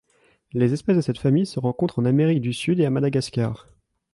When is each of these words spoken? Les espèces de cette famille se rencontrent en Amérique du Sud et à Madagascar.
Les 0.53 0.73
espèces 0.73 0.95
de 0.97 1.01
cette 1.01 1.19
famille 1.19 1.45
se 1.45 1.59
rencontrent 1.59 1.99
en 1.99 2.05
Amérique 2.05 2.41
du 2.41 2.53
Sud 2.53 2.79
et 2.79 2.85
à 2.87 2.89
Madagascar. 2.89 3.67